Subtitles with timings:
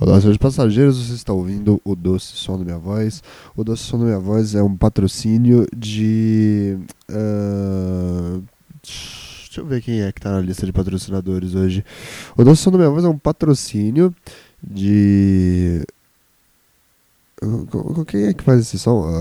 [0.00, 3.22] Olá, senhores passageiros, vocês estão ouvindo o Doce Som da Minha Voz.
[3.54, 6.78] O Doce Som da Minha Voz é um patrocínio de.
[7.10, 8.40] ah,
[8.82, 11.84] deixa eu ver quem é que tá na lista de patrocinadores hoje.
[12.34, 14.14] O Doce Som da Minha Voz é um patrocínio
[14.62, 15.83] de.
[18.06, 19.04] Quem é que faz esse som?
[19.06, 19.20] Ah,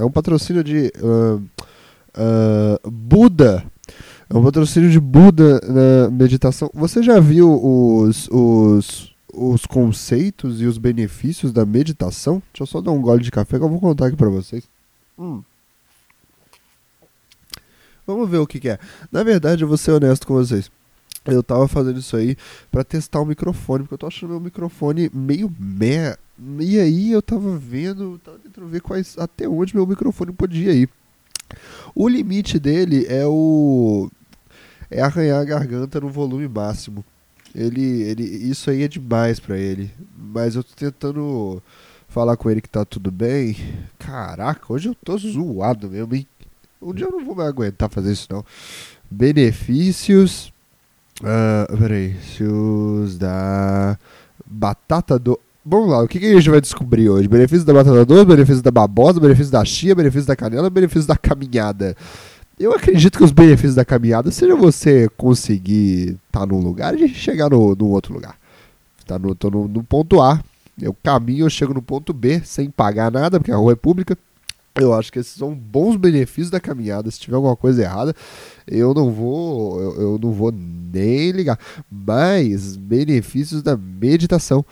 [0.00, 0.92] é um patrocínio de.
[1.02, 1.38] ah,
[2.14, 3.64] ah, Buda.
[4.28, 6.70] É um patrocínio de Buda na meditação.
[6.74, 12.42] Você já viu os, os, os conceitos e os benefícios da meditação?
[12.52, 14.64] Deixa eu só dar um gole de café que eu vou contar aqui pra vocês.
[15.18, 15.42] Hum.
[18.06, 18.78] Vamos ver o que, que é.
[19.10, 20.70] Na verdade, eu vou ser honesto com vocês.
[21.26, 22.36] Eu tava fazendo isso aí
[22.70, 26.16] pra testar o microfone, porque eu tô achando meu microfone meio meh.
[26.60, 30.88] E aí eu tava vendo, tava tentando ver quais, até onde meu microfone podia ir.
[31.94, 34.10] O limite dele é o
[34.90, 37.04] é arranhar a garganta no volume máximo.
[37.54, 39.90] Ele, ele, isso aí é demais pra ele.
[40.16, 41.62] Mas eu tô tentando
[42.08, 43.56] falar com ele que tá tudo bem.
[43.98, 46.26] Caraca, hoje eu tô zoado mesmo, hein?
[46.80, 48.44] Um dia eu não vou mais aguentar fazer isso não.
[49.10, 50.53] Benefícios.
[51.22, 52.08] Ah, peraí.
[52.08, 53.98] Benefícios da
[54.46, 55.38] batata do.
[55.64, 57.26] Vamos lá, o que, que a gente vai descobrir hoje?
[57.26, 61.16] Benefícios da batata doce, benefícios da babosa, benefícios da chia, benefícios da canela, benefícios da
[61.16, 61.96] caminhada.
[62.58, 67.48] Eu acredito que os benefícios da caminhada seja você conseguir estar num lugar e chegar
[67.48, 68.36] no, num outro lugar.
[69.06, 70.42] Tá no, tô no, no ponto A,
[70.80, 74.16] eu caminho, eu chego no ponto B sem pagar nada, porque a rua é pública.
[74.76, 77.10] Eu acho que esses são bons benefícios da caminhada.
[77.10, 78.14] Se tiver alguma coisa errada,
[78.66, 81.58] eu não vou, eu, eu não vou nem ligar.
[81.88, 84.64] Mas benefícios da meditação.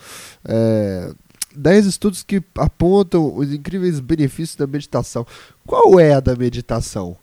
[0.43, 1.13] É,
[1.55, 5.25] 10 estudos que apontam os incríveis benefícios da meditação.
[5.65, 7.15] Qual é a da meditação?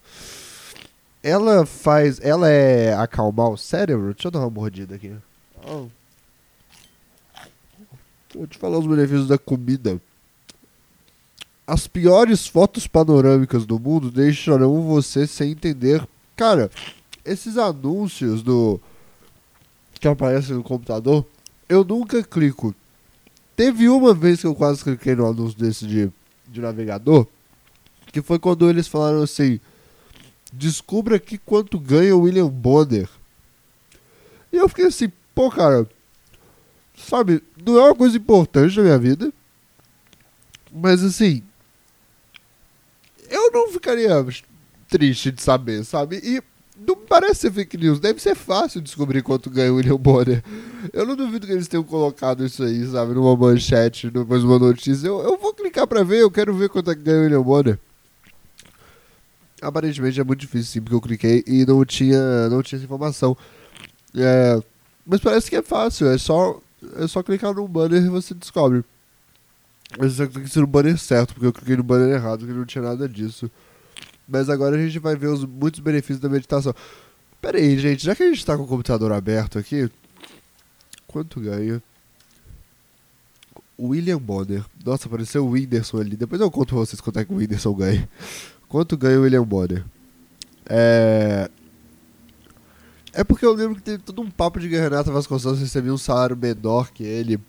[1.23, 2.19] Ela faz.
[2.23, 4.15] Ela é acalmar o cérebro?
[4.15, 5.13] Deixa eu dar uma mordida aqui.
[5.67, 5.87] Oh.
[8.35, 10.01] Vou te falar os benefícios da comida.
[11.71, 16.05] As piores fotos panorâmicas do mundo deixarão você sem entender.
[16.35, 16.69] Cara,
[17.25, 18.81] esses anúncios do.
[20.01, 21.25] que aparecem no computador,
[21.69, 22.75] eu nunca clico.
[23.55, 26.11] Teve uma vez que eu quase cliquei no anúncio desse de,
[26.49, 27.25] de navegador,
[28.11, 29.61] que foi quando eles falaram assim:
[30.53, 33.09] descubra aqui quanto ganha o William Bonner.
[34.53, 35.89] E eu fiquei assim, pô, cara,
[36.97, 39.33] sabe, não é uma coisa importante na minha vida,
[40.73, 41.45] mas assim,
[43.31, 44.27] eu não ficaria
[44.89, 46.21] triste de saber, sabe?
[46.23, 46.43] E
[46.87, 50.43] não parece ser fake news, deve ser fácil descobrir quanto ganha o William Bonner.
[50.93, 55.07] Eu não duvido que eles tenham colocado isso aí, sabe, numa manchete, depois uma notícia.
[55.07, 57.43] Eu, eu vou clicar pra ver, eu quero ver quanto é que ganha o William
[57.43, 57.79] Bonner.
[59.61, 63.37] Aparentemente é muito difícil sim, porque eu cliquei e não tinha, não tinha essa informação.
[64.15, 64.59] É,
[65.05, 66.61] mas parece que é fácil, é só,
[66.97, 68.83] é só clicar no banner e você descobre.
[69.99, 72.53] Mas você tem que ser no banner certo, porque eu cliquei no banner errado, que
[72.53, 73.51] não tinha nada disso.
[74.27, 76.75] Mas agora a gente vai ver os muitos benefícios da meditação.
[77.41, 79.91] Pera aí, gente, já que a gente tá com o computador aberto aqui,
[81.07, 81.83] quanto ganha?
[83.79, 84.65] William Bonner.
[84.85, 86.17] Nossa, apareceu o Whindersson ali.
[86.17, 88.09] Depois eu conto pra vocês quanto é que o Whindersson ganha.
[88.69, 89.85] Quanto ganha o William Bonner?
[90.69, 91.51] É.
[93.13, 95.99] É porque eu lembro que teve todo um papo de que Renata Vasconcelos recebia um
[95.99, 97.41] salário menor que ele,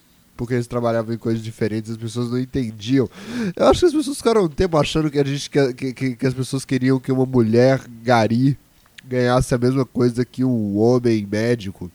[0.41, 3.07] porque eles trabalhavam em coisas diferentes, as pessoas não entendiam.
[3.55, 6.25] Eu acho que as pessoas ficaram um tempo achando que, a gente, que, que, que
[6.25, 8.57] as pessoas queriam que uma mulher gari
[9.05, 11.91] ganhasse a mesma coisa que um homem médico.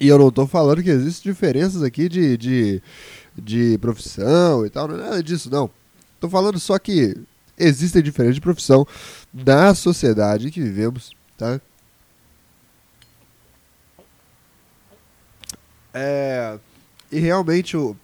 [0.00, 2.82] E eu não tô falando que existem diferenças aqui de, de,
[3.36, 5.68] de profissão e tal, não é nada disso, não.
[6.20, 7.16] Tô falando só que
[7.58, 8.86] existem diferenças de profissão
[9.34, 11.60] na sociedade em que vivemos, tá?
[15.92, 16.60] É,
[17.10, 17.96] e realmente o,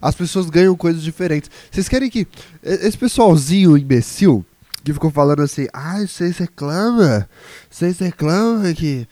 [0.00, 1.48] as pessoas ganham coisas diferentes.
[1.70, 2.26] Vocês querem que.
[2.62, 4.44] Esse pessoalzinho imbecil
[4.82, 7.24] que ficou falando assim, ai, vocês reclamam?
[7.70, 9.06] Vocês reclamam que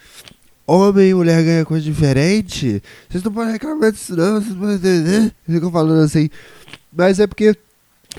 [0.66, 2.82] homem e mulher ganham coisa diferente?
[3.08, 5.32] Vocês não podem reclamar disso, não, vocês podem entender.
[5.48, 6.28] Ficou falando assim.
[6.92, 7.56] Mas é porque.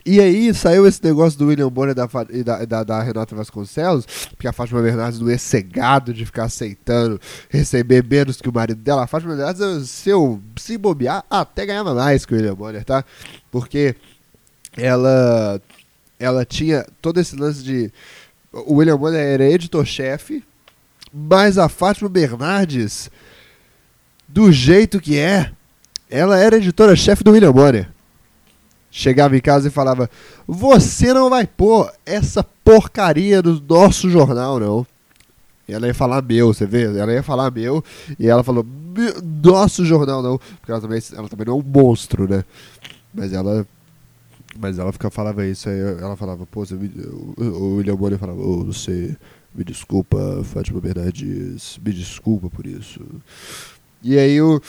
[0.05, 4.05] E aí saiu esse negócio do William Bonner da, e da, da, da Renata Vasconcelos,
[4.29, 8.81] porque a Fátima Bernardes não é cegado de ficar aceitando receber menos que o marido
[8.81, 9.03] dela.
[9.03, 13.03] A Fátima Bernardes, se eu se bobear, até ganhava mais que o William Bonner, tá?
[13.51, 13.95] Porque
[14.77, 15.61] ela,
[16.17, 17.91] ela tinha todo esse lance de.
[18.53, 20.44] O William Bonner era editor-chefe,
[21.13, 23.11] mas a Fátima Bernardes,
[24.27, 25.51] do jeito que é,
[26.09, 27.90] ela era editora-chefe do William Bonner.
[28.91, 30.09] Chegava em casa e falava:
[30.45, 34.85] Você não vai pôr essa porcaria do nosso jornal, não.
[35.65, 36.83] E ela ia falar meu, você vê?
[36.83, 37.81] Ela ia falar meu
[38.19, 38.65] e ela falou:
[39.41, 40.38] Nosso jornal, não.
[40.59, 42.43] Porque ela também, ela também não é um monstro, né?
[43.13, 43.65] Mas ela.
[44.59, 48.65] Mas ela fica, falava isso, aí ela falava, pô, você o William Bonner falava, oh,
[48.65, 49.15] você
[49.55, 52.99] me desculpa, Fátima Bernardes, me desculpa por isso.
[54.03, 54.62] E aí o,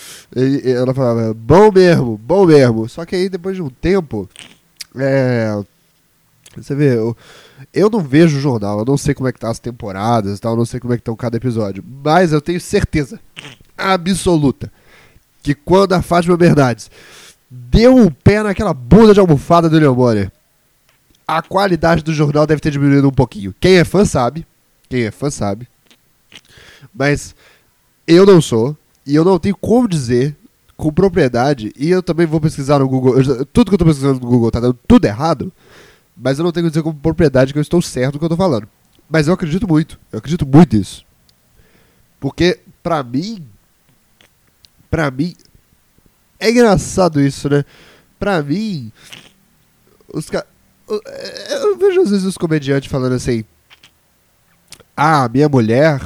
[0.64, 2.88] ela falava, bom mesmo, bom mesmo.
[2.88, 4.28] Só que aí depois de um tempo,
[4.96, 5.62] é,
[6.56, 7.16] você vê, eu,
[7.72, 10.40] eu não vejo o jornal, eu não sei como é que tá as temporadas e
[10.40, 11.82] tal, eu não sei como é que estão cada episódio.
[12.04, 13.18] Mas eu tenho certeza
[13.76, 14.70] absoluta
[15.42, 16.90] que quando a Fátima Bernardes
[17.50, 20.30] deu um pé naquela bunda de almofada do Leomone,
[21.26, 23.54] a qualidade do jornal deve ter diminuído um pouquinho.
[23.58, 24.46] Quem é fã sabe.
[24.88, 25.68] Quem é fã sabe.
[26.94, 27.34] Mas
[28.06, 28.76] eu não sou.
[29.06, 30.36] E eu não tenho como dizer
[30.76, 31.72] com propriedade.
[31.76, 33.20] E eu também vou pesquisar no Google.
[33.20, 35.52] Eu, tudo que eu estou pesquisando no Google tá dando tudo errado.
[36.16, 38.26] Mas eu não tenho que dizer com propriedade que eu estou certo do que eu
[38.26, 38.68] estou falando.
[39.08, 39.98] Mas eu acredito muito.
[40.10, 41.04] Eu acredito muito nisso.
[42.20, 43.46] Porque, pra mim.
[44.90, 45.34] Pra mim.
[46.38, 47.64] É engraçado isso, né?
[48.18, 48.92] Pra mim.
[50.12, 50.48] Os caras.
[51.50, 53.44] Eu vejo às vezes os comediantes falando assim.
[54.96, 56.00] Ah, minha mulher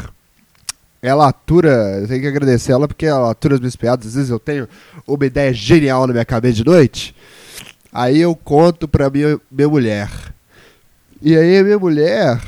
[1.07, 4.09] ela atura, eu tenho que agradecer ela porque ela atura as minhas piadas.
[4.09, 4.69] Às vezes eu tenho
[5.07, 7.15] uma ideia genial na minha cabeça de noite.
[7.93, 10.11] Aí eu conto pra minha, minha mulher.
[11.23, 12.41] E aí a minha mulher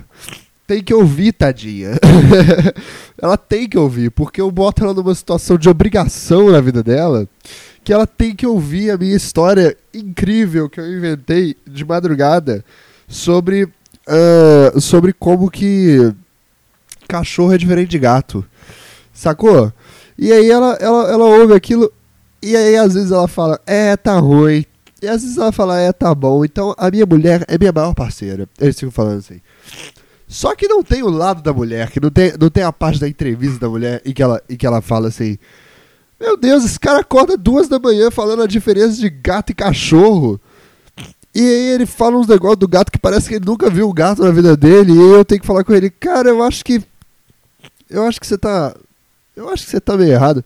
[0.66, 1.92] tem que ouvir, tadinha.
[3.22, 7.28] ela tem que ouvir, porque eu boto ela numa situação de obrigação na vida dela,
[7.84, 12.64] que ela tem que ouvir a minha história incrível que eu inventei de madrugada
[13.06, 16.12] sobre, uh, sobre como que
[17.08, 18.44] cachorro é diferente de gato.
[19.12, 19.72] Sacou?
[20.16, 21.92] E aí ela, ela, ela ouve aquilo
[22.42, 24.64] e aí às vezes ela fala, é, tá ruim.
[25.02, 26.44] E às vezes ela fala, é, tá bom.
[26.44, 28.48] Então a minha mulher é minha maior parceira.
[28.60, 29.40] Eles ficam falando assim.
[30.28, 33.00] Só que não tem o lado da mulher, que não tem, não tem a parte
[33.00, 35.38] da entrevista da mulher em que ela, em que ela fala assim:
[36.20, 40.38] Meu Deus, esse cara acorda duas da manhã falando a diferença de gato e cachorro.
[41.34, 43.94] E aí ele fala uns negócios do gato que parece que ele nunca viu um
[43.94, 44.92] gato na vida dele.
[44.92, 46.82] E eu tenho que falar com ele: Cara, eu acho que
[47.90, 48.74] eu acho que você tá.
[49.34, 50.44] Eu acho que você tá meio errado.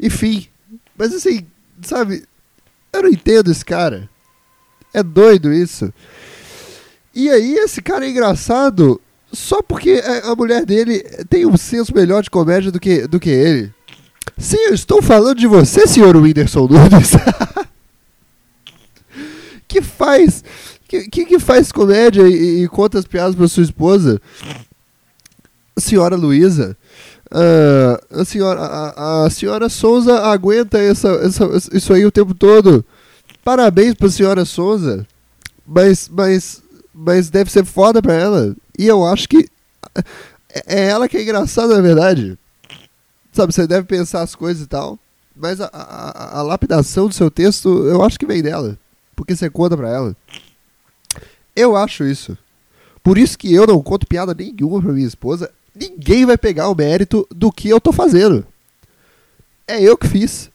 [0.00, 0.48] Enfim.
[0.96, 1.46] Mas assim,
[1.82, 2.24] sabe?
[2.92, 4.08] Eu não entendo esse cara.
[4.92, 5.92] É doido isso.
[7.14, 9.00] E aí, esse cara é engraçado
[9.32, 13.30] só porque a mulher dele tem um senso melhor de comédia do que, do que
[13.30, 13.72] ele.
[14.36, 17.12] Sim, eu estou falando de você, senhor Whindersson Nunes.
[19.68, 20.44] que faz.
[20.88, 24.20] Que, que, faz comédia e, e conta as piadas pra sua esposa
[25.80, 26.76] senhora Luísa,
[27.30, 32.84] uh, a, senhora, a, a, senhora Souza aguenta essa, essa, isso aí o tempo todo.
[33.44, 35.06] Parabéns pra senhora Souza.
[35.66, 38.54] Mas, mas, mas deve ser foda pra ela.
[38.78, 39.48] E eu acho que
[40.54, 42.38] é, é ela que é engraçada, na verdade.
[43.32, 44.98] Sabe, você deve pensar as coisas e tal.
[45.34, 48.78] Mas a, a, a lapidação do seu texto, eu acho que vem dela.
[49.16, 50.16] Porque você conta pra ela.
[51.56, 52.36] Eu acho isso.
[53.02, 56.74] Por isso que eu não conto piada nenhuma pra minha esposa ninguém vai pegar o
[56.74, 58.46] mérito do que eu tô fazendo.
[59.66, 60.50] É eu que fiz.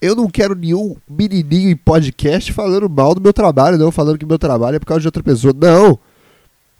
[0.00, 4.26] Eu não quero nenhum menininho em podcast falando mal do meu trabalho, não, falando que
[4.26, 5.54] meu trabalho é por causa de outra pessoa.
[5.56, 5.98] Não.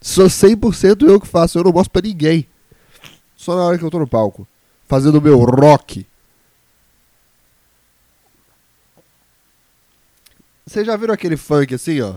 [0.00, 2.46] Sou 100% eu que faço, eu não mostro pra ninguém.
[3.36, 4.46] Só na hora que eu tô no palco,
[4.88, 6.04] fazendo o meu rock.
[10.66, 12.14] Vocês já viram aquele funk assim, ó?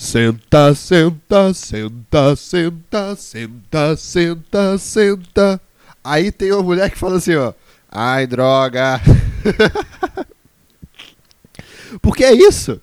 [0.00, 5.60] Senta, senta, senta, senta, senta, senta, senta.
[6.04, 7.52] Aí tem uma mulher que fala assim, ó.
[7.90, 9.00] Ai, droga.
[12.00, 12.80] Porque é isso.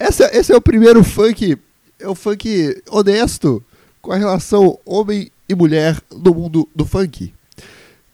[0.00, 1.58] Esse, esse é o primeiro funk.
[2.00, 3.62] É o funk honesto
[4.00, 7.30] com a relação homem e mulher no mundo do funk.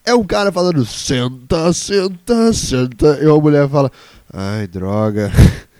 [0.05, 3.17] É um cara falando senta, senta, senta.
[3.23, 3.93] E uma mulher fala,
[4.33, 5.31] ai, droga.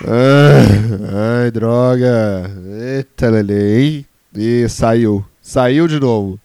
[0.00, 2.50] Ai, ai, droga.
[2.96, 5.24] Eita, Lele, E saiu.
[5.40, 6.40] Saiu de novo.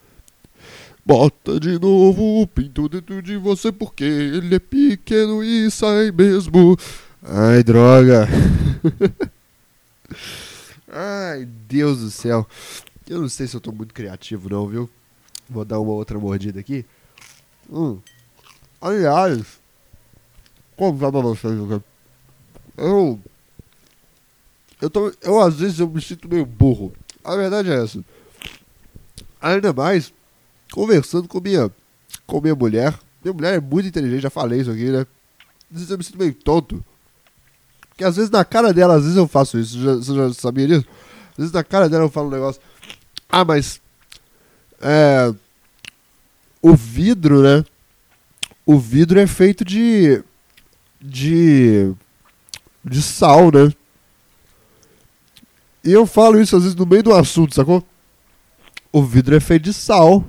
[1.06, 6.78] Bota de novo o pinto dentro de você porque ele é pequeno e sai mesmo.
[7.24, 8.28] Ai, droga.
[10.92, 12.46] Ai, Deus do céu.
[13.08, 14.90] Eu não sei se eu tô muito criativo não, viu?
[15.50, 16.86] Vou dar uma outra mordida aqui.
[17.72, 18.00] Hum.
[18.82, 19.60] Aliás,
[20.76, 21.54] como pra vocês?
[22.78, 23.20] Eu
[24.82, 26.94] eu, tô, eu às vezes eu me sinto meio burro.
[27.24, 28.04] A verdade é essa.
[29.42, 30.14] Ainda mais
[30.72, 31.72] conversando com minha,
[32.26, 32.94] com minha mulher,
[33.24, 35.06] Minha mulher é muito inteligente, já falei isso aqui, né?
[35.72, 36.84] Às vezes eu me sinto meio tonto.
[37.90, 39.78] Porque às vezes na cara dela, às vezes eu faço isso.
[39.78, 40.86] Você já, você já sabia disso?
[41.32, 42.62] Às vezes na cara dela eu falo um negócio.
[43.30, 43.82] Ah, mas.
[44.80, 45.34] É.
[46.62, 47.66] O vidro, né?
[48.66, 50.24] O vidro é feito de.
[51.02, 51.92] De.
[52.86, 53.74] De sal, né?
[55.88, 57.82] E eu falo isso às vezes no meio do assunto, sacou?
[58.92, 60.22] O vidro é feito de sal.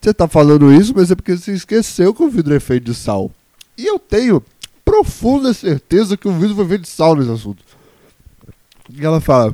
[0.00, 2.94] Você tá falando isso, mas é porque você esqueceu que o vidro é feito de
[2.94, 3.28] sal.
[3.76, 4.40] E eu tenho
[4.84, 7.64] profunda certeza que o vidro foi feito de sal nesse assunto.
[8.88, 9.52] E ela fala: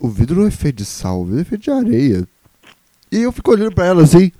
[0.00, 2.26] O vidro não é feito de sal, o vidro é feito de areia.
[3.12, 4.32] E eu fico olhando pra ela assim.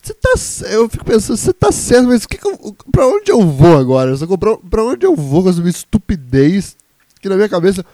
[0.00, 0.70] Você tá.
[0.70, 4.16] Eu fico pensando, você tá certo, mas que que eu, pra onde eu vou agora?
[4.38, 6.76] Pra, pra onde eu vou com essa minha estupidez?
[7.20, 7.84] Que na minha cabeça,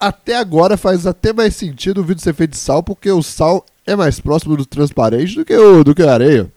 [0.00, 3.64] até agora faz até mais sentido o vidro ser feito de sal, porque o sal
[3.86, 6.52] é mais próximo do transparente do que, o, do que a areia.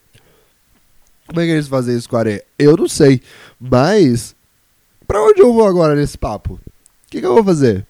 [1.28, 2.44] Como é que eles fazem isso com a areia?
[2.60, 3.22] Eu não sei.
[3.60, 4.36] Mas,
[5.08, 6.56] pra onde eu vou agora nesse papo?
[6.56, 7.86] O que, que eu vou fazer?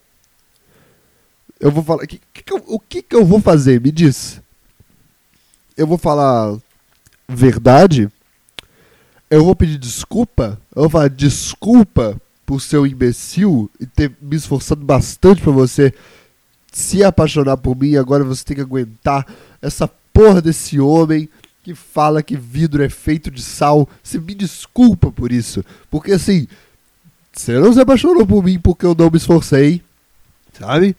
[1.60, 2.06] Eu vou falar.
[2.06, 3.82] Que, que eu, o que, que eu vou fazer?
[3.82, 4.42] Me diz.
[5.76, 6.58] Eu vou falar
[7.28, 8.10] verdade?
[9.30, 10.60] Eu vou pedir desculpa?
[10.76, 12.22] Eu vou falar desculpa
[12.52, 15.94] por ser um imbecil e ter me esforçado bastante pra você
[16.70, 19.26] se apaixonar por mim, agora você tem que aguentar
[19.62, 21.30] essa porra desse homem
[21.64, 23.88] que fala que vidro é feito de sal.
[24.04, 25.64] Você me desculpa por isso.
[25.90, 26.46] Porque assim,
[27.32, 29.82] você não se apaixonou por mim porque eu não me esforcei,
[30.52, 30.94] sabe?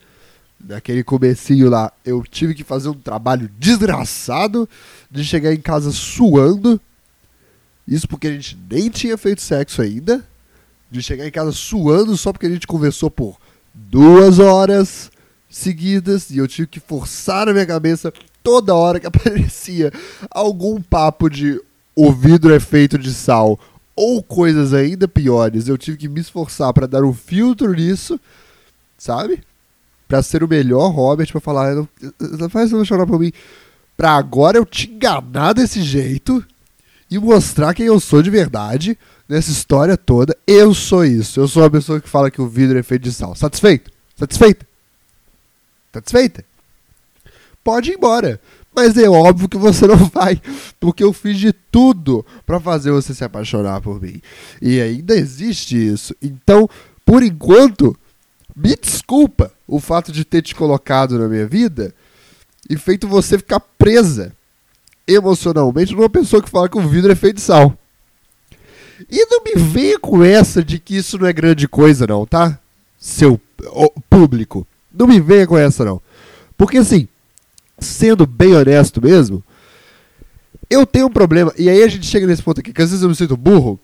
[0.59, 4.67] Naquele comecinho lá, eu tive que fazer um trabalho desgraçado
[5.11, 6.81] de chegar em casa suando.
[7.87, 10.25] Isso porque a gente nem tinha feito sexo ainda.
[10.93, 13.39] De chegar em casa suando só porque a gente conversou por
[13.75, 15.11] duas horas
[15.49, 19.91] seguidas e eu tive que forçar a minha cabeça toda hora que aparecia
[20.31, 21.61] algum papo de
[21.97, 23.59] o vidro é feito de sal
[23.97, 25.69] ou coisas ainda piores.
[25.69, 28.19] Eu tive que me esforçar para dar um filtro nisso,
[28.97, 29.43] sabe?
[30.09, 31.89] Para ser o melhor Robert, para falar, não,
[32.39, 33.33] não faz você chorar por mim.
[33.97, 36.45] Pra agora eu te enganar desse jeito
[37.11, 38.99] e mostrar quem eu sou de verdade
[39.33, 40.37] nessa história toda.
[40.47, 41.41] Eu sou isso.
[41.41, 43.35] Eu sou a pessoa que fala que o vidro é feito de sal.
[43.35, 43.91] Satisfeito?
[44.15, 44.67] Satisfeita?
[45.91, 46.45] Satisfeita?
[47.65, 48.39] Pode ir embora.
[48.75, 50.41] Mas é óbvio que você não vai,
[50.79, 54.21] porque eu fiz de tudo para fazer você se apaixonar por mim.
[54.61, 56.15] E ainda existe isso.
[56.21, 56.69] Então,
[57.05, 57.97] por enquanto,
[58.55, 61.95] me desculpa o fato de ter te colocado na minha vida
[62.69, 64.35] e feito você ficar presa
[65.07, 67.77] emocionalmente numa pessoa que fala que o vidro é feito de sal.
[69.11, 72.59] E não me venha com essa de que isso não é grande coisa, não, tá?
[72.99, 73.41] Seu
[74.09, 74.67] público.
[74.93, 76.01] Não me venha com essa, não.
[76.57, 77.09] Porque assim,
[77.79, 79.43] sendo bem honesto mesmo,
[80.69, 81.53] eu tenho um problema.
[81.59, 83.79] E aí a gente chega nesse ponto aqui, que às vezes eu me sinto burro.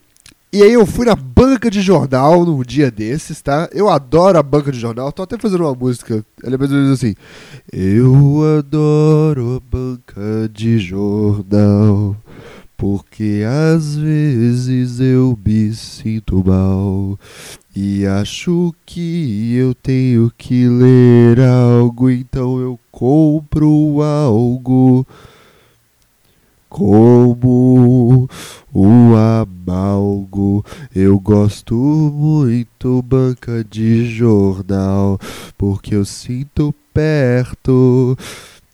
[0.50, 3.68] E aí eu fui na banca de jornal num dia desses, tá?
[3.70, 5.12] Eu adoro a banca de jornal.
[5.12, 6.24] Tô até fazendo uma música.
[6.42, 7.14] Ela é mais ou menos assim.
[7.70, 12.16] Eu adoro a banca de jornal.
[12.78, 13.42] Porque
[13.74, 17.18] às vezes eu me sinto mal.
[17.74, 25.04] E acho que eu tenho que ler algo, então eu compro algo
[26.68, 28.28] como
[28.72, 30.64] o amalgo.
[30.94, 35.18] Eu gosto muito banca de jornal,
[35.56, 38.16] porque eu sinto perto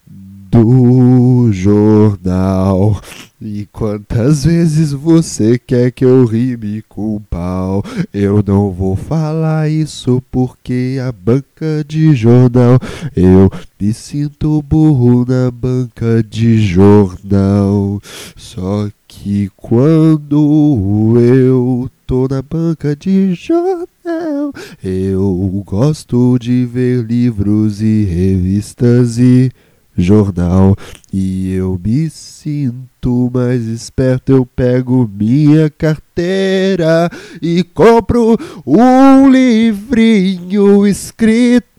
[0.07, 3.01] do jornal.
[3.41, 7.85] E quantas vezes você quer que eu rime com pau?
[8.13, 12.79] Eu não vou falar isso porque a banca de jornal.
[13.15, 18.01] Eu me sinto burro na banca de jornal.
[18.35, 28.05] Só que quando eu tô na banca de jornal, eu gosto de ver livros e
[28.05, 29.51] revistas e
[29.97, 30.77] jornal
[31.17, 34.33] e eu me sinto mais esperto.
[34.33, 37.09] Eu pego minha carteira
[37.41, 41.75] e compro um livrinho escrito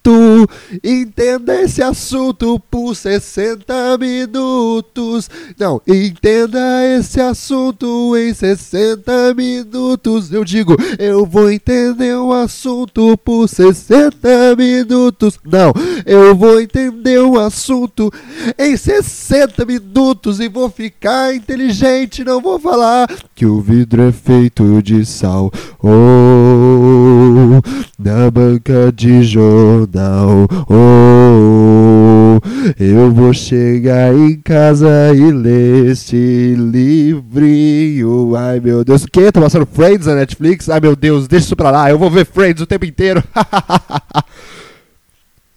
[0.84, 5.27] Entenda esse assunto por 60 minutos.
[5.58, 6.60] Não, entenda
[6.96, 10.32] esse assunto em 60 minutos.
[10.32, 15.39] Eu digo, eu vou entender o assunto por 60 minutos.
[15.44, 15.74] Não,
[16.06, 18.12] eu vou entender o assunto
[18.60, 19.25] em 60
[19.67, 22.24] minutos e vou ficar inteligente.
[22.24, 25.51] Não vou falar que o vidro é feito de sal.
[25.82, 27.62] Oh,
[27.98, 30.48] na banca de jornal.
[30.70, 32.39] Oh,
[32.79, 38.36] eu vou chegar em casa e ler este livrinho.
[38.36, 39.32] Ai meu Deus, o que?
[39.32, 40.70] Tá passando Friends na Netflix?
[40.70, 43.24] Ai meu Deus, deixa isso pra lá, eu vou ver Friends o tempo inteiro.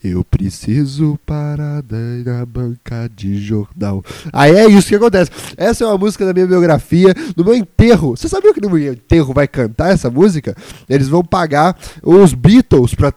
[0.03, 1.83] Eu preciso parar
[2.25, 4.05] na banca de jornal.
[4.33, 5.31] Aí é isso que acontece.
[5.57, 7.13] Essa é uma música da minha biografia.
[7.37, 8.17] No meu enterro.
[8.17, 10.57] Você sabia que no meu enterro vai cantar essa música?
[10.89, 13.13] Eles vão pagar os Beatles pra.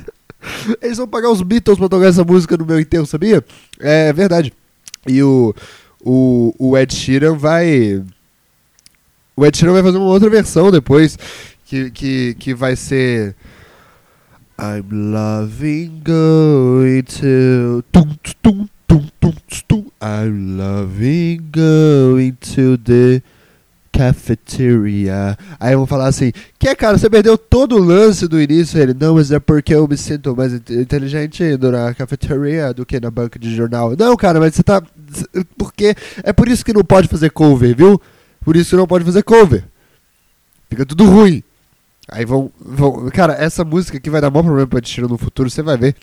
[0.80, 3.44] Eles vão pagar os Beatles pra tocar essa música no meu enterro, sabia?
[3.78, 4.54] É verdade.
[5.06, 5.54] E o,
[6.02, 8.02] o, o Ed Sheeran vai.
[9.36, 11.18] O Ed Sheeran vai fazer uma outra versão depois.
[11.66, 13.34] Que, que, que vai ser.
[14.58, 17.84] I'm loving going to.
[17.92, 19.34] Tum, tum, tum, tum,
[19.68, 19.92] tum.
[20.00, 23.22] I'm loving going to the
[23.92, 25.36] cafeteria.
[25.60, 28.80] Aí vou falar assim: Que cara, você perdeu todo o lance do início?
[28.80, 32.98] Ele, não, mas é porque eu me sinto mais inteligente indo na cafeteria do que
[32.98, 33.94] na banca de jornal.
[33.98, 34.82] Não, cara, mas você tá.
[35.58, 38.00] Porque é por isso que não pode fazer cover, viu?
[38.42, 39.64] Por isso que não pode fazer cover.
[40.70, 41.42] Fica tudo ruim.
[42.08, 43.10] Aí vão, vão.
[43.10, 45.96] Cara, essa música aqui vai dar maior problema pra Destino no futuro, você vai ver.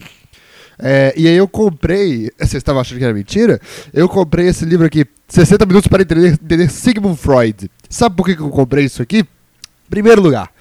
[0.79, 2.29] É, e aí eu comprei.
[2.39, 3.59] Você estava achando que era mentira?
[3.93, 7.69] Eu comprei esse livro aqui, 60 minutos para entender, entender Sigmund Freud.
[7.89, 9.25] Sabe por que eu comprei isso aqui?
[9.89, 10.51] Primeiro lugar,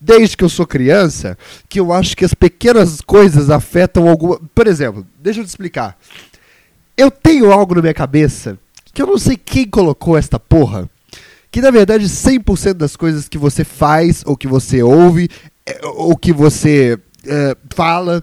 [0.00, 4.40] desde que eu sou criança, que eu acho que as pequenas coisas afetam alguma.
[4.54, 5.96] Por exemplo, deixa eu te explicar.
[6.96, 8.58] Eu tenho algo na minha cabeça
[8.92, 10.88] que eu não sei quem colocou esta porra
[11.56, 15.30] que na verdade 100% das coisas que você faz, ou que você ouve,
[15.64, 18.22] é, ou que você é, fala,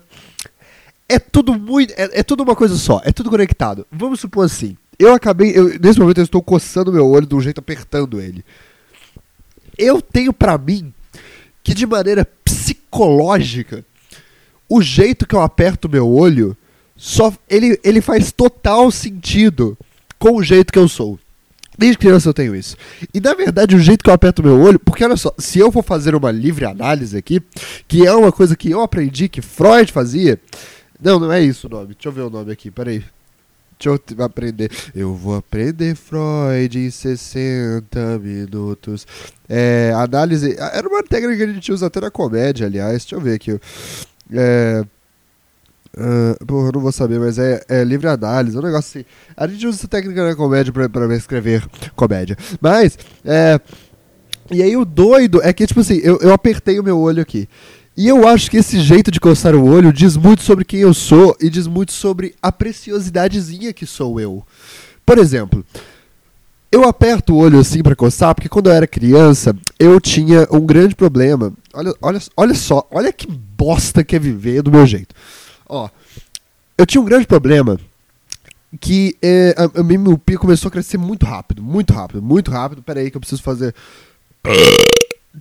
[1.10, 1.96] é tudo muito.
[1.98, 3.88] É, é, tudo uma coisa só, é tudo conectado.
[3.92, 4.78] Vamos supor assim.
[5.00, 5.52] Eu acabei.
[5.52, 8.46] Eu, nesse momento eu estou coçando meu olho de um jeito apertando ele.
[9.80, 10.94] Eu tenho para mim
[11.64, 13.84] que de maneira psicológica,
[14.70, 16.56] o jeito que eu aperto meu olho,
[16.96, 19.76] só ele, ele faz total sentido
[20.20, 21.18] com o jeito que eu sou.
[21.78, 22.78] Desde criança eu tenho isso.
[23.14, 25.72] E na verdade, o jeito que eu aperto meu olho, porque olha só, se eu
[25.72, 27.42] for fazer uma livre análise aqui,
[27.88, 30.40] que é uma coisa que eu aprendi que Freud fazia.
[31.02, 31.88] Não, não é isso o nome.
[31.94, 33.04] Deixa eu ver o nome aqui, peraí.
[33.78, 34.72] Deixa eu aprender.
[34.96, 39.06] Eu vou aprender Freud em 60 minutos.
[39.50, 40.56] É, análise.
[40.58, 43.04] Era uma técnica que a gente usa até na comédia, aliás.
[43.04, 43.60] Deixa eu ver aqui.
[44.32, 44.86] É,
[45.96, 49.06] Uh, porra, eu não vou saber, mas é, é livre análise, é um negócio assim.
[49.38, 51.64] A gente usa essa técnica na comédia pra, pra escrever
[51.96, 52.36] comédia.
[52.60, 53.60] Mas, é.
[54.52, 57.48] E aí o doido é que, tipo assim, eu, eu apertei o meu olho aqui.
[57.96, 60.96] E eu acho que esse jeito de coçar o olho diz muito sobre quem eu
[60.96, 64.44] sou e diz muito sobre a preciosidadezinha que sou eu.
[65.06, 65.64] Por exemplo,
[66.72, 70.66] eu aperto o olho assim para coçar porque quando eu era criança eu tinha um
[70.66, 71.54] grande problema.
[71.72, 75.14] Olha, olha, olha só, olha que bosta que é viver do meu jeito.
[75.74, 75.90] Ó,
[76.78, 77.80] eu tinha um grande problema
[78.80, 82.84] que é, a, a minha miopia começou a crescer muito rápido, muito rápido, muito rápido.
[82.84, 83.74] Pera aí que eu preciso fazer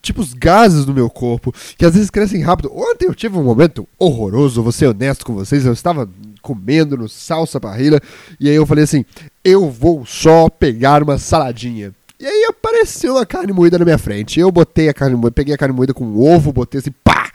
[0.01, 2.73] tipo os gases do meu corpo, que às vezes crescem rápido.
[2.75, 6.09] Ontem eu tive um momento horroroso, vou ser honesto com vocês, eu estava
[6.41, 8.01] comendo no salsa parrilha,
[8.41, 9.05] e aí eu falei assim,
[9.45, 11.93] eu vou só pegar uma saladinha.
[12.19, 14.39] E aí apareceu a carne moída na minha frente.
[14.39, 17.32] Eu botei a carne moída, peguei a carne moída com ovo, botei assim, pá!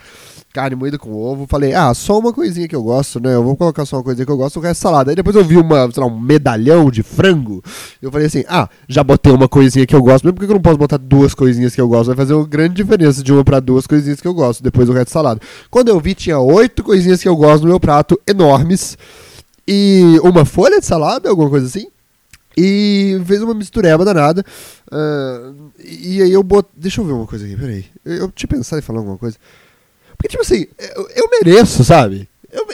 [0.52, 1.46] Carne moída com ovo.
[1.46, 3.34] Falei, ah, só uma coisinha que eu gosto, né?
[3.34, 5.10] Eu vou colocar só uma coisinha que eu gosto, o resto é salada.
[5.10, 7.62] Aí depois eu vi uma, sei lá, um medalhão de frango.
[8.00, 10.62] Eu falei assim, ah, já botei uma coisinha que eu gosto, mesmo porque eu não
[10.62, 12.08] posso botar duas coisinhas que eu gosto.
[12.08, 14.92] Vai fazer uma grande diferença de uma para duas coisinhas que eu gosto, depois o
[14.92, 15.40] resto é salada.
[15.70, 18.96] Quando eu vi, tinha oito coisinhas que eu gosto no meu prato, enormes.
[19.66, 21.88] E uma folha de salada, alguma coisa assim
[22.60, 24.44] e fez uma mistureba danada.
[24.90, 26.72] Uh, e aí eu botei.
[26.76, 27.84] Deixa eu ver uma coisa aqui, peraí.
[28.04, 29.36] Eu tinha pensado em falar alguma coisa.
[30.18, 32.28] Porque, tipo assim, eu, eu mereço, sabe?
[32.50, 32.66] Eu,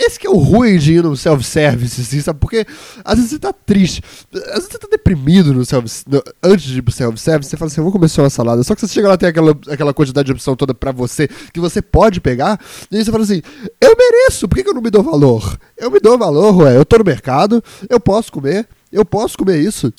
[0.00, 2.38] esse que é o ruim de ir no self-service, assim, sabe?
[2.38, 2.64] Porque
[3.02, 4.02] às vezes você tá triste,
[4.34, 7.70] às vezes você tá deprimido no self no, antes de ir pro self-service, você fala
[7.70, 8.62] assim, eu vou comer só uma salada.
[8.62, 11.58] Só que você chega lá tem aquela, aquela quantidade de opção toda pra você, que
[11.58, 13.42] você pode pegar, e aí você fala assim,
[13.80, 15.58] eu mereço, por que, que eu não me dou valor?
[15.76, 19.58] Eu me dou valor, ué, eu tô no mercado, eu posso comer, eu posso comer
[19.58, 19.92] isso.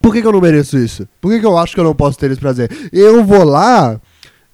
[0.00, 1.06] Por que, que eu não mereço isso?
[1.20, 2.70] Por que, que eu acho que eu não posso ter esse prazer?
[2.92, 4.00] Eu vou lá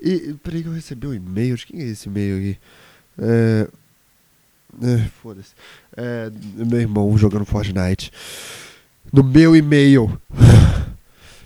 [0.01, 0.35] e.
[0.43, 1.57] Peraí que eu recebi um e-mail.
[1.57, 2.59] De quem é esse e-mail aqui?
[3.21, 3.69] É.
[4.83, 5.51] é Foda-se.
[5.97, 8.13] É, meu irmão jogando Fortnite.
[9.13, 10.21] No meu e-mail.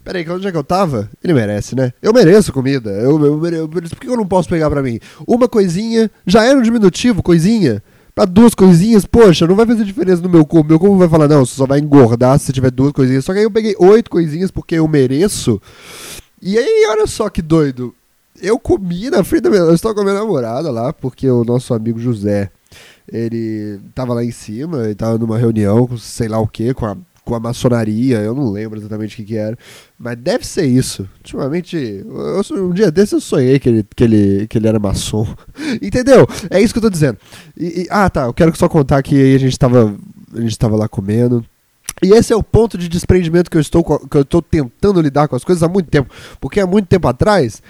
[0.04, 1.08] Peraí, onde é que eu tava?
[1.22, 1.92] Ele merece, né?
[2.02, 2.90] Eu mereço comida.
[2.90, 4.98] Eu, eu, por que eu não posso pegar pra mim?
[5.26, 7.80] Uma coisinha, já era um diminutivo, coisinha.
[8.12, 10.68] Pra duas coisinhas, poxa, não vai fazer diferença no meu corpo.
[10.68, 13.24] Meu corpo vai falar, não, você só vai engordar se tiver duas coisinhas.
[13.24, 15.62] Só que aí eu peguei oito coisinhas porque eu mereço.
[16.42, 17.94] E aí, olha só que doido
[18.42, 19.62] eu comi na frente da minha.
[19.62, 22.50] Eu estava com a minha namorada lá, porque o nosso amigo José,
[23.10, 26.84] ele tava lá em cima, ele tava numa reunião com sei lá o que, com
[26.84, 29.56] a, com a maçonaria, eu não lembro exatamente o que, que era.
[29.96, 31.08] Mas deve ser isso.
[31.18, 35.26] Ultimamente, eu, um dia desse eu sonhei que ele, que ele, que ele era maçom.
[35.80, 36.26] Entendeu?
[36.50, 37.18] É isso que eu tô dizendo.
[37.56, 38.24] E, e, ah, tá.
[38.24, 39.94] Eu quero só contar que a gente tava,
[40.34, 41.44] a gente tava lá comendo.
[42.02, 45.28] E esse é o ponto de desprendimento que eu estou que eu estou tentando lidar
[45.28, 47.62] com as coisas há muito tempo, porque há muito tempo atrás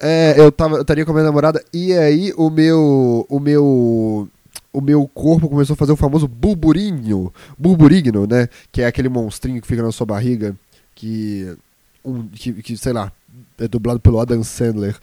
[0.00, 4.28] é, eu tava eu estaria com a minha namorada e aí o meu o meu
[4.72, 9.60] o meu corpo começou a fazer o famoso burburinho, burburigno, né, que é aquele monstrinho
[9.60, 10.54] que fica na sua barriga
[10.94, 11.56] que
[12.04, 13.12] um que, que sei lá,
[13.58, 14.96] é dublado pelo Adam Sandler.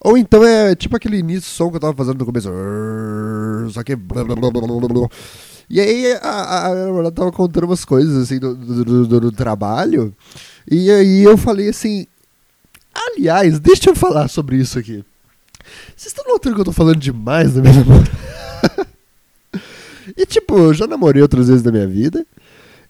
[0.00, 2.50] Ou então é tipo aquele início som que eu tava fazendo no começo.
[3.70, 3.96] Só que.
[5.68, 10.14] E aí a, a, namorada tava contando umas coisas assim do, do, do, do, trabalho.
[10.68, 12.06] E aí eu falei assim.
[12.94, 15.04] Aliás, deixa eu falar sobre isso aqui.
[15.96, 18.10] Vocês estão notando que eu tô falando demais da minha namorada?
[20.16, 22.26] e tipo, eu já namorei outras vezes na minha vida.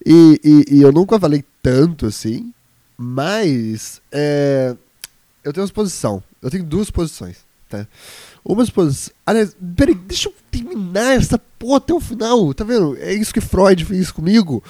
[0.05, 2.53] E, e, e eu nunca falei tanto assim.
[2.97, 4.75] Mas é,
[5.43, 6.23] eu tenho uma posição.
[6.41, 7.37] Eu tenho duas posições.
[7.69, 7.87] Tá?
[8.43, 9.11] Umas posições.
[9.25, 12.97] Aliás, peraí, deixa eu terminar essa porra até o final, tá vendo?
[12.99, 14.63] É isso que Freud fez comigo.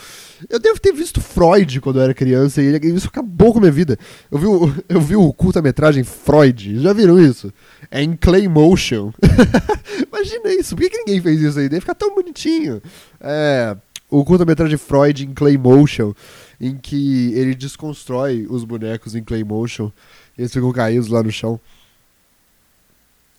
[0.49, 3.71] Eu devo ter visto Freud quando eu era criança e isso acabou com a minha
[3.71, 3.97] vida.
[4.29, 7.51] Eu vi o, eu vi o curta-metragem Freud, já viram isso?
[7.89, 9.13] É em Clay Motion.
[10.07, 11.69] Imagina isso, por que, que, ninguém fez isso aí?
[11.69, 12.81] Deve ficar tão bonitinho.
[13.21, 13.75] É,
[14.09, 16.13] o curta-metragem Freud em Clay Motion,
[16.59, 19.89] em que ele desconstrói os bonecos em Clay Motion
[20.37, 21.57] e eles ficam caídos lá no chão.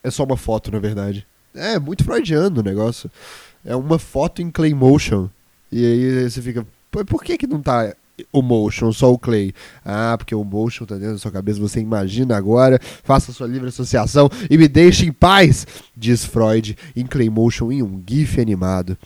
[0.03, 1.25] É só uma foto, na verdade.
[1.55, 3.09] É muito freudiano o negócio.
[3.65, 5.29] É uma foto em clay motion.
[5.71, 7.95] E aí você fica, por que que não tá
[8.31, 9.53] o motion, só o clay?
[9.83, 13.69] Ah, porque o motion tá dentro da sua cabeça, você imagina agora, faça sua livre
[13.69, 18.97] associação e me deixe em paz, diz Freud em clay motion em um gif animado.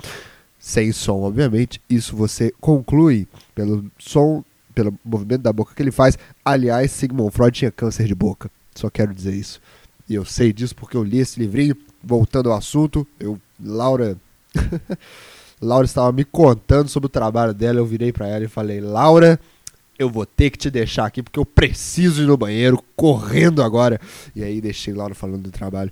[0.60, 4.44] Sem som, obviamente, isso você conclui pelo som,
[4.76, 6.18] pelo movimento da boca que ele faz.
[6.44, 8.50] Aliás, Sigmund Freud tinha câncer de boca.
[8.76, 9.62] Só quero dizer isso.
[10.10, 11.76] E eu sei disso porque eu li esse livrinho.
[12.04, 14.18] Voltando ao assunto, eu, Laura.
[15.62, 17.80] Laura estava me contando sobre o trabalho dela.
[17.80, 19.40] Eu virei para ela e falei: Laura,
[19.98, 24.00] eu vou ter que te deixar aqui porque eu preciso ir no banheiro, correndo agora.
[24.36, 25.92] E aí deixei Laura falando do trabalho.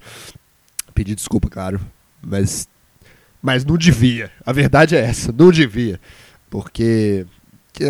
[0.94, 1.82] Pedi desculpa, claro,
[2.22, 2.68] mas
[3.42, 4.32] mas não devia.
[4.46, 6.00] A verdade é essa, não devia.
[6.50, 7.26] Porque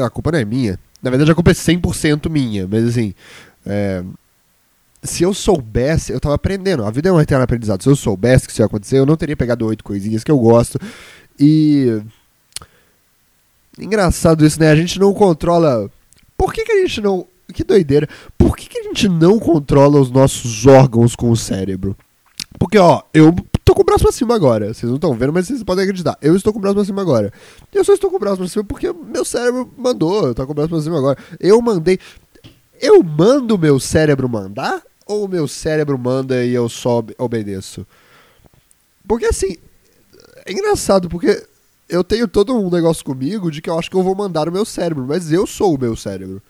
[0.01, 0.79] a culpa não é minha.
[1.01, 3.13] Na verdade, a culpa é 100% minha, mas assim,
[3.65, 4.03] é,
[5.05, 6.85] se eu soubesse, eu tava aprendendo.
[6.85, 7.81] A vida é um eterno aprendizado.
[7.81, 10.37] Se eu soubesse que isso ia acontecer, eu não teria pegado oito coisinhas que eu
[10.37, 10.79] gosto.
[11.39, 12.01] E.
[13.77, 14.69] Engraçado isso, né?
[14.69, 15.89] A gente não controla.
[16.37, 17.27] Por que, que a gente não.
[17.53, 18.07] Que doideira.
[18.37, 21.95] Por que, que a gente não controla os nossos órgãos com o cérebro?
[22.57, 24.73] Porque, ó, eu tô com o braço pra cima agora.
[24.73, 26.17] Vocês não estão vendo, mas vocês podem acreditar.
[26.21, 27.31] Eu estou com o braço pra cima agora.
[27.73, 30.27] Eu só estou com o braço pra cima porque meu cérebro mandou.
[30.27, 31.17] Eu tô com o braço pra cima agora.
[31.39, 31.99] Eu mandei.
[32.81, 34.81] Eu mando meu cérebro mandar?
[35.05, 37.85] Ou o meu cérebro manda e eu só obedeço?
[39.07, 39.57] Porque assim,
[40.45, 41.45] é engraçado, porque
[41.87, 44.51] eu tenho todo um negócio comigo de que eu acho que eu vou mandar o
[44.51, 46.41] meu cérebro, mas eu sou o meu cérebro.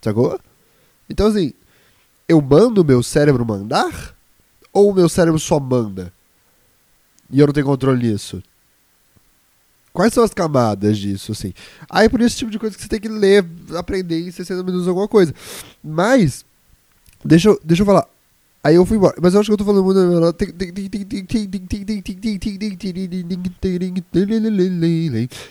[0.00, 0.40] Sacou?
[1.08, 1.52] Então assim,
[2.26, 4.14] eu mando o meu cérebro mandar?
[4.72, 6.12] Ou o meu cérebro só manda?
[7.30, 8.42] E eu não tenho controle nisso?
[9.92, 11.52] Quais são as camadas disso, assim?
[11.88, 13.44] Aí por esse tipo de coisa que você tem que ler,
[13.76, 15.34] aprender em 60 minutos alguma coisa.
[15.82, 16.44] Mas,
[17.24, 18.06] Deixa eu, deixa eu falar.
[18.62, 19.14] Aí eu fui embora.
[19.20, 19.98] Mas eu acho que eu tô falando muito.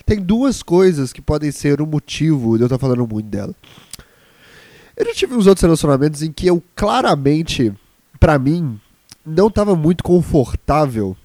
[0.06, 3.54] Tem duas coisas que podem ser o motivo de eu estar falando muito dela.
[4.96, 7.74] Eu já tive uns outros relacionamentos em que eu claramente,
[8.20, 8.80] para mim,
[9.26, 11.16] não estava muito confortável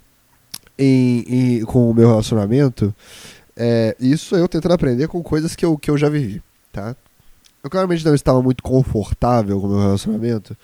[0.79, 2.95] em, em, com o meu relacionamento.
[3.57, 6.97] É, isso eu tentando aprender com coisas que eu, que eu já vivi, tá?
[7.65, 10.55] Eu claramente não estava muito confortável com o meu relacionamento.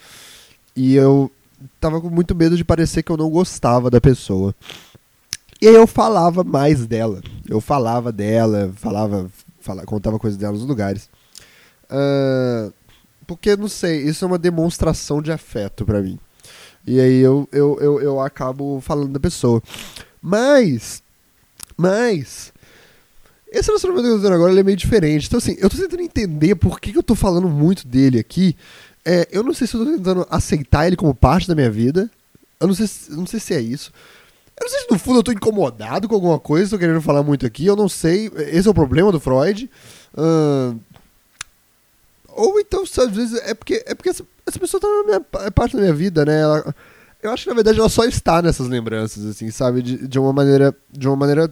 [0.76, 1.32] E eu
[1.80, 4.54] tava com muito medo de parecer que eu não gostava da pessoa.
[5.62, 7.22] E aí eu falava mais dela.
[7.48, 11.08] Eu falava dela, falava, falava contava coisas dela nos lugares.
[11.86, 12.70] Uh,
[13.26, 16.18] porque, não sei, isso é uma demonstração de afeto para mim.
[16.86, 19.62] E aí eu, eu, eu, eu acabo falando da pessoa.
[20.20, 21.02] Mas,
[21.78, 22.52] mas,
[23.52, 25.26] esse relacionamento que eu tô tendo agora é meio diferente.
[25.26, 28.56] Então, assim, eu tô tentando entender por que, que eu tô falando muito dele aqui.
[29.04, 32.10] É, eu não sei se eu tô tentando aceitar ele como parte da minha vida.
[32.60, 33.92] Eu não sei, eu não sei se é isso.
[34.58, 37.22] Eu não sei se no fundo eu tô incomodado com alguma coisa, tô querendo falar
[37.22, 37.64] muito aqui.
[37.64, 38.30] Eu não sei.
[38.52, 39.70] Esse é o problema do Freud.
[40.14, 40.78] Uh,
[42.28, 45.50] Ou então, às vezes, é porque, é porque essa, essa pessoa tá na minha, é
[45.50, 46.40] parte da minha vida, né?
[46.40, 46.74] Ela,
[47.22, 49.82] eu acho que na verdade ela só está nessas lembranças, assim, sabe?
[49.82, 50.74] De, de uma maneira.
[50.90, 51.50] De uma maneira.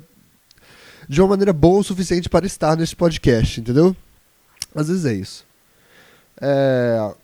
[1.08, 3.96] De uma maneira boa o suficiente para estar nesse podcast, entendeu?
[4.74, 5.44] Às vezes é isso.
[6.40, 7.14] É.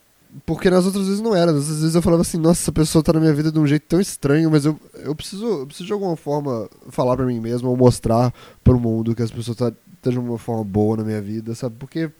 [0.44, 1.52] Porque nas outras vezes não era.
[1.52, 3.84] Às vezes eu falava assim, nossa, essa pessoa tá na minha vida de um jeito
[3.86, 7.68] tão estranho, mas eu, eu, preciso, eu preciso de alguma forma falar para mim mesmo
[7.68, 11.22] ou mostrar pro mundo que essa pessoa tá, tá de uma forma boa na minha
[11.22, 11.76] vida, sabe?
[11.78, 12.10] Porque,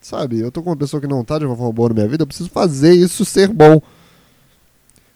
[0.00, 2.08] sabe, eu tô com uma pessoa que não tá de uma forma boa na minha
[2.08, 3.82] vida, eu preciso fazer isso ser bom.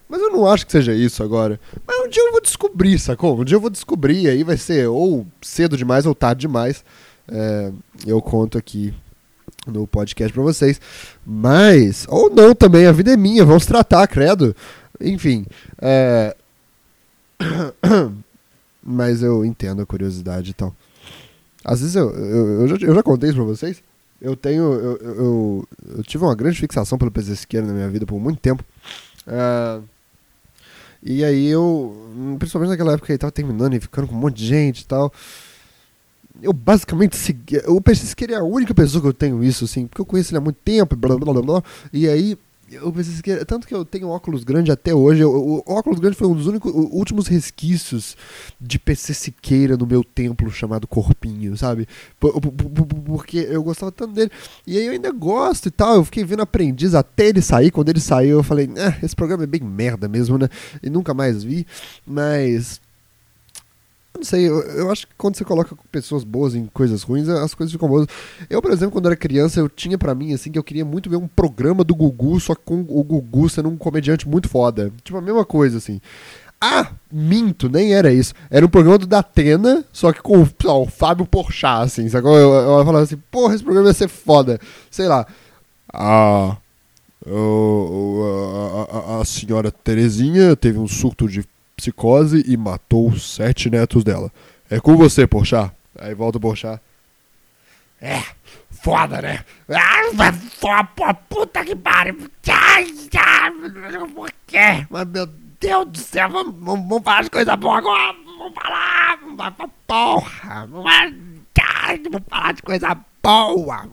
[0.08, 1.60] Mas eu não acho que seja isso agora.
[1.86, 3.38] Mas um dia eu vou descobrir, sacou?
[3.38, 6.82] Um dia eu vou descobrir, aí vai ser ou cedo demais ou tarde demais.
[7.30, 7.70] É,
[8.06, 8.94] eu conto aqui
[9.66, 10.80] no podcast para vocês.
[11.26, 14.56] Mas, ou não também, a vida é minha, vamos tratar, credo.
[15.00, 15.46] Enfim,
[15.80, 16.34] é...
[18.82, 20.74] mas eu entendo a curiosidade e tal.
[21.64, 23.82] Às vezes eu, eu, eu, já, eu já contei isso pra vocês.
[24.20, 24.62] Eu tenho.
[24.62, 28.40] Eu, eu, eu, tive uma grande fixação pelo PC Siqueira na minha vida por muito
[28.40, 28.64] tempo.
[29.26, 29.84] Uh,
[31.02, 31.96] e aí eu.
[32.38, 34.86] Principalmente naquela época que ele tava terminando e ficando com um monte de gente e
[34.86, 35.12] tal
[36.42, 37.16] eu basicamente.
[37.66, 40.06] O pensei que ele é a única pessoa que eu tenho isso, assim, porque eu
[40.06, 41.62] conheço ele há muito tempo, blá blá blá blá.
[41.92, 42.38] E aí,
[42.70, 43.44] eu pensei que.
[43.44, 45.22] Tanto que eu tenho óculos grande até hoje.
[45.22, 48.16] Eu, o óculos grande foi um dos únicos, últimos resquícios
[48.60, 51.86] de PC Siqueira no meu templo chamado Corpinho, sabe?
[52.18, 54.30] Porque eu gostava tanto dele.
[54.66, 55.96] E aí eu ainda gosto e tal.
[55.96, 57.70] Eu fiquei vendo aprendiz até ele sair.
[57.70, 60.48] Quando ele saiu, eu falei, ah, esse programa é bem merda mesmo, né?
[60.82, 61.66] E nunca mais vi.
[62.06, 62.80] Mas
[64.16, 67.54] não sei, eu, eu, acho que quando você coloca pessoas boas em coisas ruins, as
[67.54, 68.06] coisas ficam boas.
[68.50, 71.08] Eu, por exemplo, quando era criança, eu tinha para mim, assim, que eu queria muito
[71.08, 74.92] ver um programa do Gugu, só com o Gugu sendo um comediante muito foda.
[75.04, 76.00] Tipo, a mesma coisa, assim.
[76.60, 78.34] Ah, minto, nem era isso.
[78.50, 82.08] Era um programa do Datena, só que com ó, o Fábio Porchat, assim.
[82.08, 82.36] Sacou?
[82.36, 84.58] Eu, eu, eu falava assim, porra, esse programa ia ser foda.
[84.90, 85.24] Sei lá.
[85.92, 86.56] Ah.
[87.24, 91.44] a, a, a senhora Terezinha teve um surto de
[91.78, 94.30] psicose e matou sete netos dela.
[94.68, 95.72] É com você, Porchat.
[95.98, 96.80] Aí volta o Porchat.
[98.00, 98.22] É,
[98.70, 99.44] foda, né?
[99.68, 100.84] Ah,
[101.28, 102.14] puta que pariu.
[104.14, 104.86] Por quê?
[104.90, 105.26] Mas, meu
[105.60, 108.14] Deus do céu, vamos, vamos, falar de coisa boa agora.
[108.38, 110.66] Vamos falar, vamos falar pra porra.
[110.66, 110.84] Vamos
[112.28, 113.88] falar de coisa boa.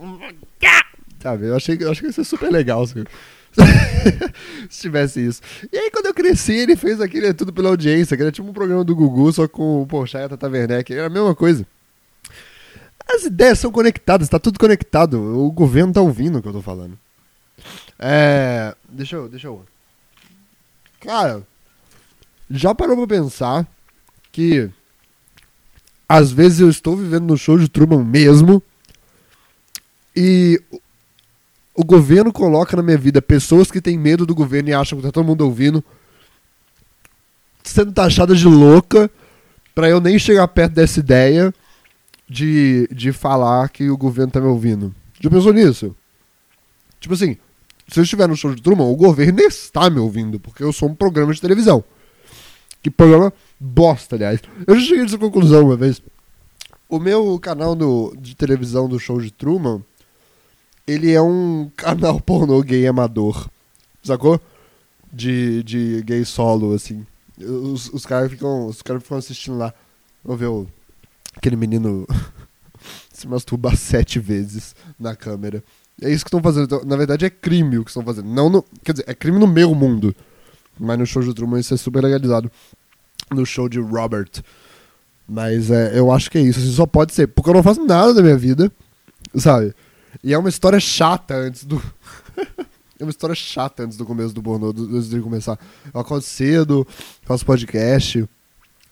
[1.19, 3.07] Sabe, eu achei, eu achei que ia ser super legal, senhor.
[4.69, 5.41] Se tivesse isso.
[5.71, 8.53] E aí, quando eu cresci, ele fez aquilo tudo pela audiência, que era tipo um
[8.53, 10.93] programa do Gugu, só com o Porchat e a Tata Werneck.
[10.93, 11.65] Era a mesma coisa.
[13.07, 15.19] As ideias são conectadas, tá tudo conectado.
[15.37, 16.97] O governo tá ouvindo o que eu tô falando.
[17.99, 18.75] É.
[18.89, 19.29] Deixa eu.
[19.29, 19.63] Deixa eu.
[20.99, 21.43] Cara,
[22.49, 23.67] já parou pra pensar
[24.31, 24.69] que
[26.07, 28.61] às vezes eu estou vivendo no show de Truman mesmo
[30.15, 30.61] e
[31.75, 35.03] o governo coloca na minha vida pessoas que têm medo do governo e acham que
[35.03, 35.83] tá todo mundo ouvindo,
[37.63, 39.11] sendo taxadas de louca,
[39.73, 41.53] para eu nem chegar perto dessa ideia
[42.29, 44.95] de, de falar que o governo tá me ouvindo.
[45.19, 45.93] Já pensou nisso?
[46.99, 47.37] Tipo assim,
[47.89, 50.89] se eu estiver no show de Truman, o governo está me ouvindo, porque eu sou
[50.89, 51.83] um programa de televisão.
[52.81, 54.39] Que programa bosta, aliás.
[54.65, 56.01] Eu já cheguei nessa conclusão uma vez.
[56.87, 59.81] O meu canal do, de televisão do show de Truman
[60.87, 63.49] ele é um canal pornô gay amador.
[64.03, 64.39] Sacou?
[65.11, 67.05] De, de gay solo, assim.
[67.39, 68.67] Os, os caras ficam.
[68.67, 69.73] Os caras ficam assistindo lá.
[70.23, 70.67] Vamos ver o,
[71.35, 72.07] aquele menino
[73.11, 75.63] se masturbar sete vezes na câmera.
[76.01, 76.65] É isso que estão fazendo.
[76.65, 78.27] Então, na verdade, é crime o que estão fazendo.
[78.27, 80.15] Não no, quer dizer, é crime no meu mundo.
[80.77, 82.51] Mas no show de Truman isso é super legalizado.
[83.31, 84.29] No show de Robert.
[85.27, 86.59] Mas é, eu acho que é isso.
[86.59, 87.27] Assim, só pode ser.
[87.27, 88.71] Porque eu não faço nada da minha vida.
[89.35, 89.73] Sabe?
[90.23, 91.81] E é uma história chata antes do.
[92.99, 95.59] é uma história chata antes do começo do pornô, antes de começar.
[95.93, 96.87] Eu acordo cedo,
[97.23, 98.27] faço podcast.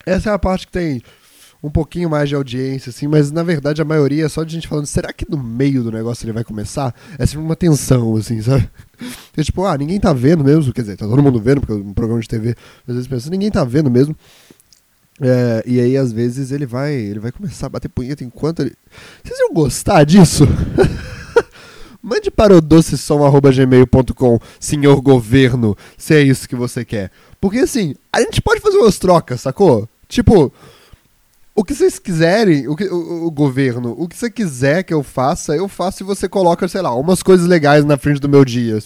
[0.05, 1.01] Essa é a parte que tem
[1.63, 4.67] um pouquinho mais de audiência, assim, mas na verdade a maioria é só de gente
[4.67, 6.93] falando, será que no meio do negócio ele vai começar?
[7.17, 8.69] É sempre uma tensão, assim, sabe?
[9.35, 11.75] É tipo, ah, ninguém tá vendo mesmo, quer dizer, tá todo mundo vendo, porque é
[11.75, 12.55] um programa de TV,
[12.87, 14.15] às vezes pensa, ninguém tá vendo mesmo.
[15.21, 18.73] É, e aí, às vezes, ele vai ele vai começar a bater punheta enquanto ele.
[19.23, 20.47] Vocês iam gostar disso?
[22.01, 27.09] Mande para o docesom.gmail.com, senhor governo, se é isso que você quer.
[27.39, 29.87] Porque assim, a gente pode fazer umas trocas, sacou?
[30.09, 30.51] Tipo,
[31.55, 35.03] o que vocês quiserem, o, que, o, o, governo, o que você quiser que eu
[35.03, 38.43] faça, eu faço e você coloca, sei lá, umas coisas legais na frente do meu
[38.43, 38.79] dia.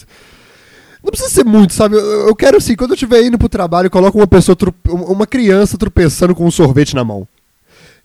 [1.08, 1.96] Não precisa ser muito, sabe?
[1.96, 5.78] Eu, eu quero assim, quando eu estiver indo pro trabalho, coloco uma pessoa, uma criança
[5.78, 7.26] tropeçando com um sorvete na mão.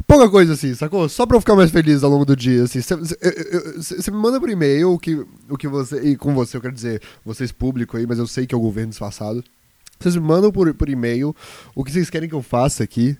[0.06, 1.08] Pouca coisa assim, sacou?
[1.08, 2.80] Só pra eu ficar mais feliz ao longo do dia, assim.
[2.80, 6.00] Você me manda por e-mail o que, o que você.
[6.10, 8.60] E com você, eu quero dizer, vocês público aí, mas eu sei que é o
[8.60, 9.42] governo disfarçado.
[9.98, 11.34] Vocês me mandam por, por e-mail
[11.74, 13.16] o que vocês querem que eu faça aqui.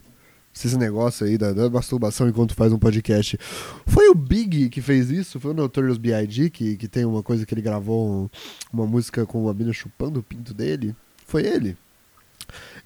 [0.54, 3.38] Esse negócio aí da, da, masturbação enquanto faz um podcast.
[3.86, 5.40] Foi o Big que fez isso?
[5.40, 6.50] Foi o Notorious B.I.G.
[6.50, 8.30] Que, que tem uma coisa que ele gravou um,
[8.72, 10.94] uma música com uma mina chupando o pinto dele?
[11.26, 11.76] Foi ele?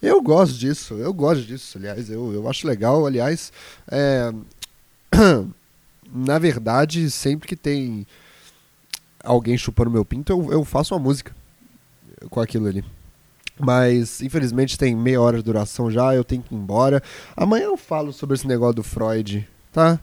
[0.00, 3.52] Eu gosto disso, eu gosto disso, aliás, eu, eu acho legal, aliás,
[3.88, 4.32] é...
[6.14, 8.06] na verdade, sempre que tem
[9.24, 11.34] alguém chupando meu pinto, eu, eu faço uma música
[12.30, 12.84] com aquilo ali.
[13.58, 17.02] Mas, infelizmente, tem meia hora de duração já, eu tenho que ir embora.
[17.36, 19.98] Amanhã eu falo sobre esse negócio do Freud, tá?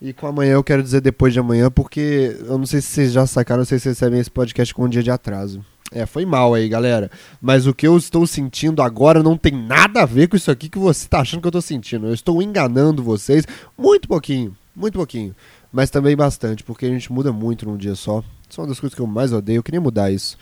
[0.00, 3.12] E com amanhã eu quero dizer depois de amanhã, porque eu não sei se vocês
[3.12, 5.64] já sacaram, não sei se vocês recebem esse podcast com um dia de atraso.
[5.92, 7.10] É, foi mal aí, galera.
[7.40, 10.68] Mas o que eu estou sentindo agora não tem nada a ver com isso aqui
[10.68, 12.06] que você está achando que eu estou sentindo.
[12.06, 13.44] Eu estou enganando vocês
[13.76, 15.34] muito pouquinho, muito pouquinho.
[15.72, 18.22] Mas também bastante, porque a gente muda muito num dia só.
[18.48, 19.58] Isso é uma das coisas que eu mais odeio.
[19.58, 20.36] Eu queria mudar isso.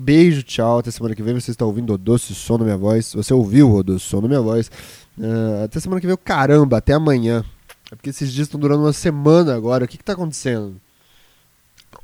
[0.00, 0.78] Beijo, tchau.
[0.78, 1.34] Até semana que vem.
[1.34, 3.14] Você está ouvindo o doce som na minha voz.
[3.14, 4.70] Você ouviu o doce som na minha voz.
[5.18, 6.16] Uh, até semana que vem.
[6.16, 7.44] Caramba, até amanhã.
[7.90, 9.84] É porque esses dias estão durando uma semana agora.
[9.84, 10.80] O que está acontecendo?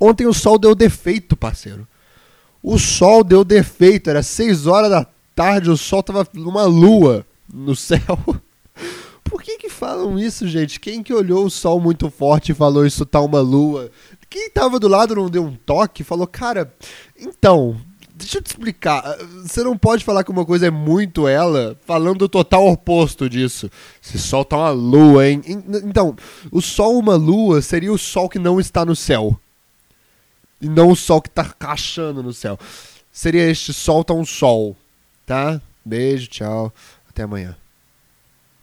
[0.00, 1.86] Ontem o sol deu defeito, parceiro.
[2.60, 7.76] O sol deu defeito, era 6 horas da tarde, o sol tava numa lua no
[7.76, 8.18] céu.
[9.22, 10.80] Por que que falam isso, gente?
[10.80, 13.90] Quem que olhou o sol muito forte e falou isso tá uma lua?
[14.34, 16.74] Quem tava do lado não deu um toque e falou, cara,
[17.16, 17.80] então,
[18.16, 19.16] deixa eu te explicar.
[19.44, 23.70] Você não pode falar que uma coisa é muito ela, falando o total oposto disso.
[24.04, 25.40] Esse sol tá uma lua, hein?
[25.84, 26.16] Então,
[26.50, 29.38] o sol uma lua seria o sol que não está no céu
[30.60, 32.58] e não o sol que tá cachando no céu.
[33.12, 34.76] Seria este sol tá um sol,
[35.24, 35.62] tá?
[35.84, 36.74] Beijo, tchau,
[37.08, 37.56] até amanhã.